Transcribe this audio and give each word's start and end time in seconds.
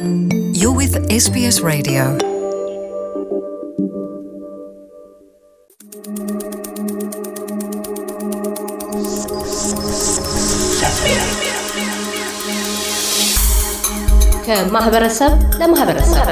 You're 0.00 0.72
with 0.72 0.94
SBS 1.10 1.56
Radio. 1.62 2.02
ከማህበረሰብ 14.46 15.32
ለማህበረሰብ 15.58 16.26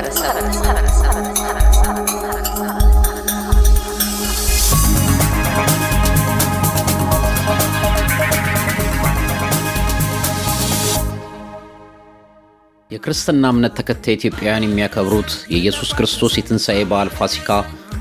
የክርስትና 12.91 13.49
እምነት 13.53 13.73
ተከታይ 13.79 14.15
ኢትዮጵያውያን 14.17 14.63
የሚያከብሩት 14.65 15.31
የኢየሱስ 15.51 15.89
ክርስቶስ 15.97 16.35
የትንሣኤ 16.37 16.79
በዓል 16.89 17.09
ፋሲካ 17.17 17.49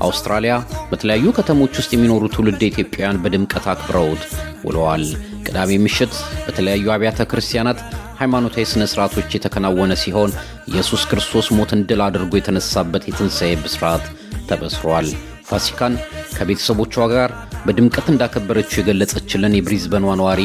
አውስትራሊያ 0.05 0.53
በተለያዩ 0.89 1.33
ከተሞች 1.37 1.73
ውስጥ 1.79 1.91
የሚኖሩ 1.93 2.29
ትውልድ 2.33 2.61
ኢትዮጵያውያን 2.67 3.19
በድምቀት 3.23 3.65
አክብረውት 3.73 4.23
ውለዋል። 4.65 5.03
ቅዳሜ 5.43 5.77
ምሽት 5.83 6.13
በተለያዩ 6.45 6.87
አብያተ 6.95 7.27
ክርስቲያናት 7.31 7.81
ሃይማኖታዊ 8.19 8.65
ሥነ 8.71 8.85
ሥርዓቶች 8.91 9.35
የተከናወነ 9.37 9.93
ሲሆን 10.03 10.31
ኢየሱስ 10.71 11.03
ክርስቶስ 11.11 11.49
ሞትን 11.57 11.85
ድል 11.89 12.03
አድርጎ 12.07 12.33
የተነሳበት 12.37 13.05
የትንሣኤ 13.09 13.53
ብስራት 13.63 14.05
ተበስሯል። 14.49 15.09
ፋሲካን 15.49 15.93
ከቤተሰቦቿ 16.35 16.95
ጋር 17.13 17.29
በድምቀት 17.65 18.07
እንዳከበረችው 18.11 18.79
የገለጸችልን 18.79 19.55
የብሪዝበኗ 19.55 20.15
ነዋሪ 20.19 20.41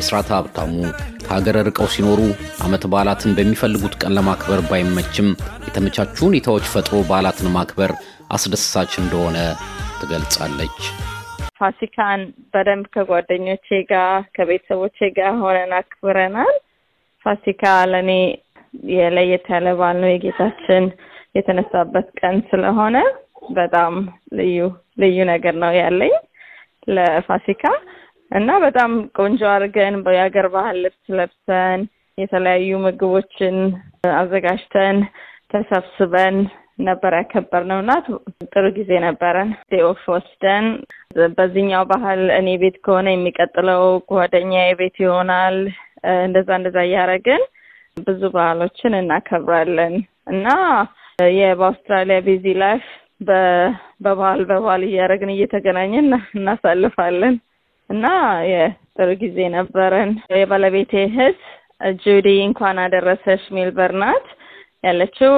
ኤስራታ 0.00 0.30
ሀብታሙ 0.38 0.72
ከሀገር 1.26 1.56
ርቀው 1.68 1.88
ሲኖሩ 1.92 2.20
ዓመት 2.64 2.84
በዓላትን 2.90 3.34
በሚፈልጉት 3.36 3.94
ቀን 4.00 4.14
ለማክበር 4.16 4.60
ባይመችም 4.68 5.28
የተመቻቹ 5.66 6.16
ሁኔታዎች 6.26 6.66
ፈጥሮ 6.72 6.96
በዓላትን 7.08 7.48
ማክበር 7.56 7.92
አስደሳች 8.36 8.92
እንደሆነ 9.02 9.36
ትገልጻለች። 10.00 10.78
ፋሲካን 11.60 12.20
በደንብ 12.52 12.86
ከጓደኞቼ 12.94 13.66
ጋር 13.90 14.08
ከቤተሰቦቼ 14.36 14.98
ጋር 15.18 15.34
ሆነን 15.42 15.72
አክብረናል። 15.78 16.54
ፋሲካ 17.26 17.62
ለእኔ 17.92 18.10
የለየት 18.94 19.46
ያለ 19.54 19.68
በዓል 19.78 19.96
ነው። 20.02 20.10
የጌታችን 20.12 20.84
የተነሳበት 21.34 22.08
ቀን 22.20 22.36
ስለሆነ 22.50 22.96
በጣም 23.56 23.94
ልዩ 24.38 24.58
ልዩ 24.98 25.18
ነገር 25.32 25.54
ነው 25.62 25.72
ያለኝ 25.80 26.14
ለፋሲካ 26.88 27.64
እና 28.30 28.50
በጣም 28.64 28.90
ቆንጆ 29.18 29.40
አድርገን 29.52 29.96
የሀገር 30.14 30.46
ባህል 30.54 30.76
ልብስ 30.84 31.04
ለብሰን 31.18 31.80
የተለያዩ 32.18 32.78
ምግቦችን 32.84 33.56
አዘጋጅተን 34.20 34.98
ተሰብስበን 35.52 36.36
ነበር 36.86 37.12
ያከበርነው 37.18 37.78
እና 37.82 37.92
ጥሩ 38.52 38.64
ጊዜ 38.78 38.90
ነበረን። 39.04 39.50
off 39.88 40.02
ወስደን 40.14 40.64
በዚህኛው 41.36 41.84
ባህል 41.92 42.22
እኔ 42.38 42.48
ቤት 42.62 42.76
ከሆነ 42.86 43.06
የሚቀጥለው 43.12 43.82
ጓደኛዬ 44.10 44.70
ቤት 44.80 44.96
ይሆናል። 45.04 45.56
እንደዛ 46.24 46.48
እንደዛ 46.58 46.78
እያደረግን 46.88 47.42
ብዙ 48.06 48.22
ባህሎችን 48.34 48.98
እናከብራለን 49.00 49.94
እና 50.32 50.46
በአውስትራሊያ 51.58 52.18
busy 52.26 52.46
life 52.62 52.84
በባህል 54.04 54.40
በባህል 54.50 54.82
እያደረግን 54.88 55.34
እየተገናኘን 55.34 56.08
እናሳልፋለን 56.38 57.36
እና 57.90 58.06
የጥሩ 58.50 59.08
ጊዜ 59.20 59.38
ነበረን። 59.56 60.10
የባለቤቴ 60.36 60.92
እህት 61.08 61.40
ጁዲ 62.02 62.28
እንኳን 62.46 62.76
አደረሰሽ 62.84 63.42
ሜልበርን 63.56 64.00
ናት 64.04 64.26
ያለችው። 64.84 65.32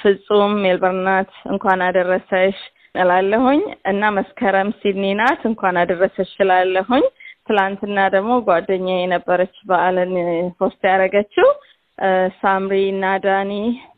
ፍጹም 0.00 0.52
ሜልበርን 0.64 1.00
ናት 1.08 1.32
እንኳን 1.52 1.80
አደረሰሽ 1.88 2.58
እላለሁኝ 2.94 3.60
እና 3.90 4.02
መስከረም 4.16 4.70
ሲድኒ 4.78 5.06
ናት 5.20 5.42
እንኳን 5.50 5.76
አደረሰሽ 5.82 6.32
እላለሁኝ። 6.44 7.04
ትላንትና 7.48 7.98
ደግሞ 8.14 8.32
ጓደኛ 8.48 8.88
የነበረች 8.96 9.54
በዓልን 9.68 10.12
post 10.58 10.80
ያደረገችው 10.90 11.48
ሳምሪ 12.40 12.76
እና 12.90 13.04
ዳኒ 13.24 13.52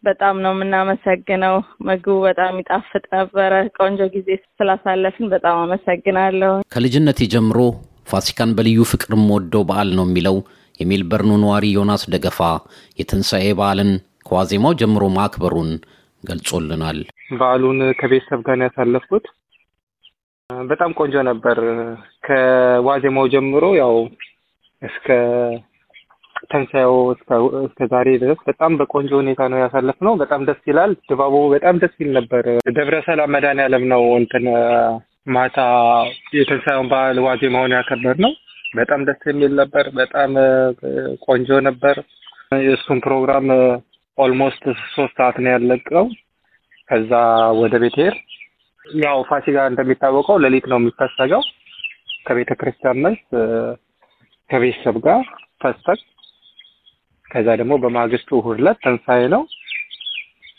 በጣም 0.05 0.37
ነው 0.45 0.53
የምናመሰግነው። 0.55 1.57
ምግቡ 1.87 2.17
በጣም 2.25 2.55
ይጣፍጥ 2.61 3.05
ነበረ። 3.15 3.53
ቆንጆ 3.79 4.01
ጊዜ 4.15 4.29
ስላሳለፍን 4.53 5.29
በጣም 5.35 5.59
አመሰግናለሁ። 5.65 6.53
ከልጅነቴ 6.75 7.29
ጀምሮ 7.35 7.59
ፋሲካን 8.12 8.55
በልዩ 8.57 8.81
ፍቅር 8.91 9.12
የምወደው 9.17 9.62
በዓል 9.69 9.91
ነው 9.99 10.07
የሚለው 10.09 10.37
የሜልበርኑ 10.81 11.33
ነዋሪ 11.43 11.67
ዮናስ 11.77 12.05
ደገፋ 12.12 12.41
የትንሣኤ 12.99 13.47
በዓልን 13.59 13.93
ከዋዜማው 14.27 14.75
ጀምሮ 14.81 15.05
ማክበሩን 15.17 15.71
ገልጾልናል። 16.23 16.99
በዓሉን 17.39 17.79
ከቤተሰብ 18.01 18.41
ጋር 18.47 18.57
ነው 18.59 18.67
ያሳለፍኩት። 18.69 19.25
በጣም 20.67 20.91
ቆንጆ 20.99 21.17
ነበር። 21.29 21.59
ከዋዜማው 22.27 23.27
ጀምሮ 23.35 23.65
ያው 23.81 23.95
እስከ 24.83 25.07
ተንሳኤው 26.51 26.95
እስከ 27.65 27.87
ዛሬ 27.93 28.09
ድረስ 28.23 28.41
በጣም 28.49 28.73
በቆንጆ 28.79 29.11
ሁኔታ 29.21 29.43
ነው 29.53 29.59
ያሳለፍነው። 29.63 30.15
በጣም 30.23 30.41
ደስ 30.49 30.61
ይላል። 30.71 30.93
ድባቡ 31.11 31.35
በጣም 31.55 31.77
ደስ 31.83 31.95
ይል 32.03 32.11
ነበር። 32.19 32.45
ደብረ 32.79 32.97
ሰላም 33.07 33.33
መድኃኔዓለም 33.35 33.85
ነው 33.93 34.03
እንትን 34.21 34.47
ማታ 35.35 35.59
የትንሳኤውን 36.37 36.91
በዓል 36.93 37.19
ዋዜማውን 37.27 37.77
ያከበርነው። 37.77 38.33
በጣም 38.77 39.01
ደስ 39.09 39.23
የሚል 39.31 39.53
ነበር። 39.61 39.87
በጣም 39.99 40.31
ቆንጆ 41.27 41.61
ነበር። 41.69 41.97
የእሱን 42.65 42.99
ፕሮግራም 43.05 43.47
almost 44.19 44.65
ሶስት 44.95 45.15
ሰዓት 45.19 45.37
ነው 45.45 45.51
ያለቀው። 45.53 46.07
ከዛ 46.89 47.13
ወደ 47.61 47.75
ቤት 47.83 47.97
ሄድ 48.01 48.17
ያው 49.03 49.19
ፋሲካ 49.29 49.59
እንደሚታወቀው 49.71 50.41
ሌሊት 50.45 50.67
ነው 50.73 50.79
የሚፈሰከው። 50.81 51.43
ከቤተ 52.27 52.51
ክርስቲያን 52.61 53.01
መልስ 53.05 53.23
ከቤተሰብ 54.51 54.97
ጋር 55.07 55.23
ፈሰግ 55.63 56.01
ከዛ 57.32 57.48
ደግሞ 57.60 57.75
በማግስቱ 57.82 58.31
እሑድ 58.41 58.59
ዕለት 58.60 58.78
ትንሣኤ 58.84 59.22
ነው። 59.34 59.43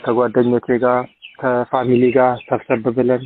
ከጓደኞቼ 0.00 0.66
ጋር 0.84 1.00
ከፋሚሊ 1.38 2.04
ጋር 2.16 2.32
ሰብሰብ 2.48 2.84
ብለን 2.96 3.22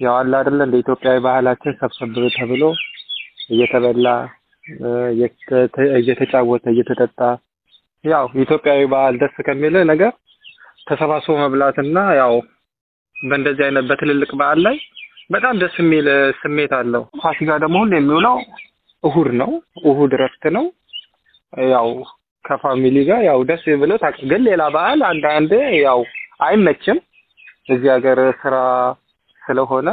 ያው 0.00 0.14
አለ 0.18 0.32
አይደለ 0.40 0.60
እንደ 0.66 0.76
ኢትዮጵያዊ 0.82 1.18
ባህላችን 1.26 1.78
ሰብሰብ 1.80 2.08
ተብሎ 2.36 2.62
እየተበላ 3.50 4.08
እየተጫወተ 5.98 6.64
እየተጠጣ 6.72 7.18
ያው 8.04 8.24
ኢትዮጵያዊ 8.44 8.82
ባህል 8.92 9.14
ደስ 9.22 9.36
ከሚል 9.46 9.76
ነገር 9.90 10.12
ተሰባስቦ 10.88 11.34
መብላትና 11.40 11.98
ያው 12.20 12.34
በእንደዚህ 13.16 13.64
አይነት 13.66 13.84
በትልልቅ 13.90 14.30
በዓል 14.40 14.60
ላይ 14.66 14.76
በጣም 15.30 15.54
ደስ 15.62 15.74
የሚል 15.80 16.06
ስሜት 16.40 16.72
አለው። 16.78 17.02
ፋሲካ 17.22 17.56
ደግሞ 17.64 17.78
ሁሌ 17.82 17.94
የሚውለው 17.98 18.36
እሑድ 19.04 19.30
ነው። 19.40 19.50
እሑድ 19.90 20.12
እረፍት 20.18 20.44
ነው። 20.56 20.64
ያው 21.72 21.88
ከፋሚሊ 22.44 22.96
ጋር 23.08 23.20
ያው 23.28 23.40
ደስ 23.48 23.64
ብሎ 23.82 23.92
ግን 24.24 24.42
ሌላ 24.48 24.62
በዓል 24.74 25.00
አንዳንዴ 25.10 25.52
ያው 25.80 26.00
አይመችም 26.46 26.98
እዚህ 27.68 27.88
ሀገር 27.94 28.18
ስራ 28.42 28.56
ስለሆነ 29.42 29.88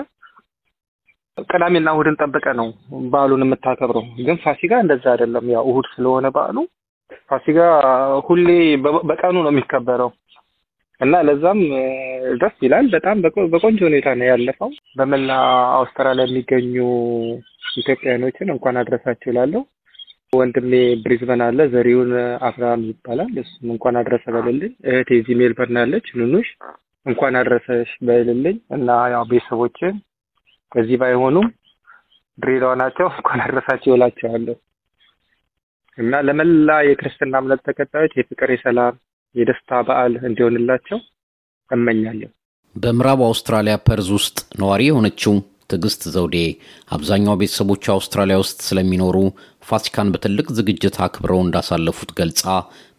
ቅዳሜና 1.48 1.90
እሑድን 1.94 2.18
ጠብቀ 2.22 2.46
ነው 2.60 2.68
በዓሉን 3.14 3.44
የምታከብረው። 3.46 4.06
ግን 4.28 4.38
ፋሲካ 4.44 4.74
እንደዛ 4.84 5.06
አይደለም። 5.14 5.46
ያው 5.56 5.64
እሑድ 5.72 5.88
ስለሆነ 5.96 6.28
በዓሉ 6.36 6.58
ፋሲካ 7.30 7.60
ሁሌ 8.28 8.48
በቀኑ 9.10 9.36
ነው 9.46 9.52
የሚከበረው 9.54 10.12
እና 11.02 11.14
ለዛም 11.28 11.60
ደስ 12.42 12.56
ይላል። 12.66 12.86
በጣም 12.94 13.18
በቆንጆ 13.54 13.80
ሁኔታ 13.90 14.08
ነው 14.20 14.28
ያለፈው። 14.32 14.70
በመላ 14.98 15.30
አውስትራሊያ 15.80 16.26
የሚገኙ 16.30 16.76
ኢትዮጵያውያኖችን 17.78 18.54
እንኳን 18.54 18.80
አድረሳችሁ 18.82 19.30
እላለሁ። 19.34 19.62
ወንድሜ 20.34 20.72
ብሪዝበን 21.04 21.42
አለ፣ 21.46 21.60
ዘሪሁን 21.74 22.12
አብርሃም 22.48 22.82
ይባላል። 22.90 23.32
እሱም 23.44 23.68
እንኳን 23.76 23.96
አድረሰ 24.02 24.26
በልልኝ። 24.36 24.74
እህቴ 24.90 25.10
እዚህ 25.20 25.36
ሜልበርን 25.40 25.80
ያለች 25.82 26.08
ኑኑሽ 26.20 26.50
እንኳን 27.06 27.36
አድረሰሽ 27.42 27.90
በልልኝ 28.08 28.58
እና 28.78 28.90
ያው 29.14 29.24
ቤተሰቦችን 29.32 29.96
እዚህ 30.72 30.98
ባይሆኑም 31.02 31.48
ድሬዳዋ 32.38 32.72
ናቸው 32.82 33.08
እንኳን 33.14 33.42
አድረሳችሁ 33.46 33.92
እላቸዋለሁ 33.96 34.56
እና 35.98 36.22
ለመላ 36.28 36.70
የክርስትና 36.86 37.36
እምነት 37.42 37.62
ተከታዮች 37.68 38.14
የፍቅር፣ 38.18 38.50
የሰላም፣ 38.54 38.96
የደስታ 39.36 39.80
በዓል 39.88 40.14
እንዲሆንላቸው 40.28 41.00
እመኛለሁ። 41.72 42.30
በምዕራብ 42.76 43.20
አውስትራሊያ 43.28 43.76
ፐርዝ 43.88 44.08
ውስጥ 44.18 44.38
ነዋሪ 44.60 44.82
የሆነችው 44.88 45.34
ትዕግስት 45.70 46.02
ዘውዴ 46.16 46.38
አብዛኛው 46.96 47.38
ቤተሰቦቿ 47.40 47.86
አውስትራሊያ 47.94 48.38
ውስጥ 48.42 48.58
ስለሚኖሩ 48.68 49.16
ፋሲካን 49.66 50.12
በትልቅ 50.14 50.48
ዝግጅት 50.58 50.96
አክብረው 51.06 51.40
እንዳሳለፉት 51.44 52.10
ገልጻ 52.20 52.44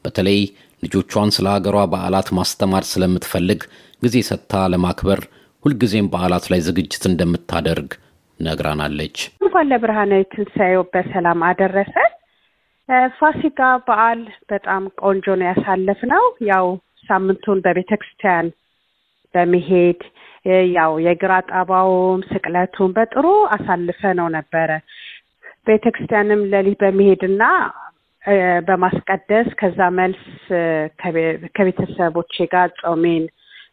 በተለይ 0.04 0.40
ልጆቿን 0.82 1.30
ስለ 1.36 1.46
ሀገሯ 1.54 1.78
በዓላት 1.92 2.28
ማስተማር 2.38 2.84
ስለምትፈልግ 2.90 3.60
ጊዜ 4.02 4.16
ሰጥታ 4.28 4.54
ለማክበር 4.72 5.20
ሁልጊዜም 5.64 6.10
በዓላት 6.12 6.44
ላይ 6.52 6.60
ዝግጅት 6.66 7.04
እንደምታደርግ 7.10 7.90
ነግራናለች። 8.40 9.16
እንኳን 9.40 9.68
ለብርሃናዊ 9.70 10.22
ትንሣኤው 10.32 10.82
በሰላም 10.92 11.40
አደረሰ። 11.48 11.94
ፋሲካ 13.18 13.60
በዓል 13.86 14.20
በጣም 14.50 14.82
ቆንጆ 15.02 15.26
ነው 15.40 15.46
ያሳለፍነው። 15.50 16.24
ያው 16.50 16.66
ሳምንቱን 17.08 17.58
በቤተ 17.64 17.90
ክርስቲያን 18.02 18.46
በመሄድ 19.34 20.00
ያው 20.76 20.92
የግራ 21.06 21.32
ጣባውም 21.48 22.20
ስቅለቱን 22.28 22.90
በጥሩ 22.96 23.24
አሳልፈ 23.56 24.00
ነው 24.20 24.28
ነበረ። 24.36 24.70
ቤተ 25.66 25.84
ክርስቲያንም 25.94 26.40
ለሊት 26.52 26.80
በመሄድና 26.82 27.42
በማስቀደስ 28.66 29.48
ከዛ 29.60 29.80
መልስ 29.98 30.22
ከቤተሰቦቼ 31.56 32.46
ጋር 32.54 32.68
ጾሜን 32.80 33.24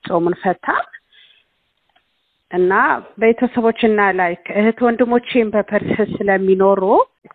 ጾሙን 0.07 0.35
ፈታ። 0.41 0.65
እና 2.51 2.73
ቤተሰቦችና 3.21 3.99
ላይ 4.19 4.33
እህት 4.55 4.79
ወንድሞቼም 4.85 5.47
በፐርስ 5.53 5.95
ስለሚኖሩ 6.11 6.81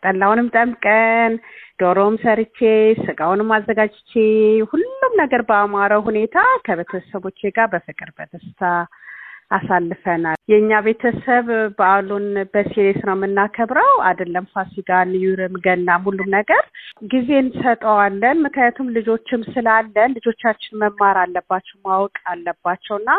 ጠላውንም 0.03 0.51
ጠምቀን 0.55 1.33
ዶሮም 1.81 2.15
ሰርቼ 2.23 2.59
ስጋውንም 3.01 3.51
አዘጋጅቼ 3.57 4.13
ሁሉም 4.71 5.13
ነገር 5.23 5.43
በአማረ 5.49 5.93
ሁኔታ 6.07 6.37
ከቤተሰቦቼ 6.67 7.51
ጋር 7.57 7.69
በፍቅር 7.73 8.11
በደስታ 8.19 8.63
አሳልፈናል። 9.51 10.39
የእኛ 10.51 10.71
ቤተሰብ 10.87 11.47
በዓሉን 11.79 12.27
በ 12.53 12.64
serious 12.64 13.01
ነው 13.07 13.15
የምናከብረው። 13.17 13.93
አይደለም 14.09 14.47
ፋሲካን፣ 14.55 15.11
ዩርም፣ 15.23 15.55
ገናም 15.67 16.07
ሁሉም 16.09 16.29
ነገር 16.37 16.63
ጊዜ 17.13 17.29
እንሰጠዋለን። 17.43 18.43
ምክንያቱም 18.47 18.93
ልጆችም 18.97 19.45
ስላለን 19.53 20.17
ልጆቻችን 20.19 20.81
መማር 20.83 21.19
አለባቸው 21.23 21.77
ማወቅ 21.87 22.17
አለባቸው 22.33 22.97
እና 23.01 23.11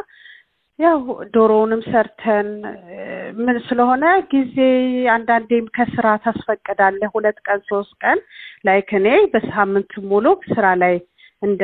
ያው 0.80 1.00
ዶሮውንም 1.34 1.82
ሰርተን 1.88 2.50
ምን 3.40 3.58
ስለሆነ 3.66 4.04
ጊዜ 4.34 4.58
አንዳንዴም 5.16 5.66
ከስራ 5.78 6.08
ታስፈቅዳለህ። 6.24 7.10
ሁለት 7.16 7.40
ቀን 7.48 7.60
ሶስት 7.72 7.94
ቀን 8.04 8.20
like 8.66 8.92
እኔ 9.00 9.08
በሳምንት 9.34 9.92
ሙሉ 10.12 10.26
ስራ 10.50 10.68
ላይ 10.84 10.96
እንደ 11.42 11.64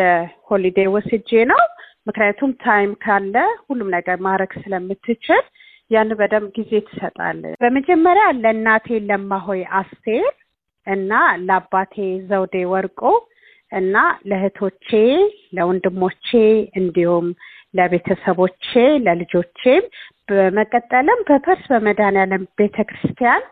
holiday 0.50 0.88
ወስጄ 0.92 1.30
ነው 1.46 1.62
ምክንያቱም 2.08 2.52
time 2.64 2.92
ካለ 3.04 3.36
ሁሉም 3.68 3.90
ነገር 3.96 4.18
ማድረግ 4.26 4.52
ስለምትችል 4.64 5.44
ያን 5.92 6.12
በደንብ 6.20 6.48
ጊዜ 6.58 6.72
ትሰጣለህ። 6.88 7.56
በመጀመሪያ 7.64 8.26
ለእናቴ 8.38 8.98
ለማሆይ 9.10 9.62
አስቴር 9.80 10.28
እና 10.88 11.12
ለአባቴ 11.48 11.96
ዘውዴ 12.30 12.56
ወርቆ 12.72 13.02
እና 13.72 13.96
ለእህቶቼ፣ 14.30 14.90
ለወንድሞቼ 15.58 16.28
እንዲሁም 16.80 17.28
ለቤተሰቦቼ፣ 17.74 18.72
ለልጆቼም 19.06 19.86
በመቀጠልም 20.30 21.20
በፐርስ 21.30 21.64
በመድኃኔዓለም 21.72 22.44
ቤተ 22.60 22.78
ክርስቲያን 22.90 23.44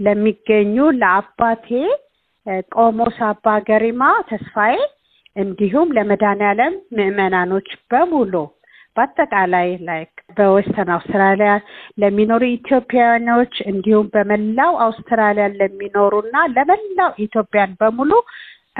ለሚገኙ 0.00 0.76
ለአባቴ 1.00 1.68
ቆሞስ 2.74 3.18
አባ 3.28 3.46
ገሪማ 3.68 4.02
ተስፋዬ 4.30 4.76
እንዲሁም 5.36 5.92
ለመድኃኔዓለም 5.96 6.74
ምዕመናኖች 6.96 7.68
በሙሉ 7.90 8.32
በአጠቃላይ 8.96 9.68
like 9.88 10.12
በዌስተርን 10.36 10.90
አውስትራሊያ 10.94 11.50
ለሚኖሩ 11.98 12.42
ኢትዮጵያውያኖች 12.50 13.54
እንዲሁም 13.70 14.06
በመላው 14.14 14.72
አውስትራሊያ 14.86 15.46
ለሚኖሩና 15.60 16.36
ለመላው 16.56 17.12
ኢትዮጵያን 17.26 17.76
በሙሉ 17.80 18.12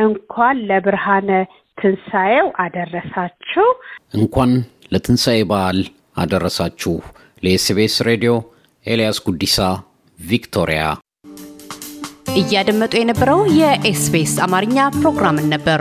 እንኳን 0.05 0.57
ለብርሃነ 0.71 1.31
ትንሣኤው 1.79 2.49
አደረሳችሁ። 2.65 3.67
እንኳን 4.15 4.51
ለትንሣኤ 4.93 5.41
በዓል 5.51 5.81
አደረሳችሁ። 6.17 6.95
ለኤስቢኤስ 7.43 7.95
ሬዲዮ 8.09 8.33
ኤልያስ 8.87 9.19
ጉዲሳ 9.27 9.57
ቪክቶሪያ። 10.19 10.83
እያደመጡ 12.41 12.93
የነበረው 12.99 13.41
የኤስቢኤስ 13.61 14.35
አማርኛ 14.45 14.79
ፕሮግራምን 14.99 15.49
ነበር። 15.55 15.81